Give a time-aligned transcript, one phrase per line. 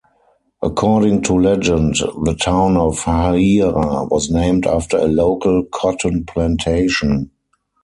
[0.63, 7.29] According to legend, the town of Hahira was named after a local cotton plantation.